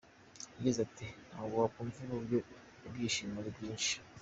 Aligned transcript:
Yagize 0.55 0.79
ati: 0.87 1.07
“Ntabwo 1.29 1.55
wakumva 1.63 1.99
uburyo 2.13 2.37
ibyishimo 2.87 3.35
ari 3.41 3.51
byinshi. 3.57 3.93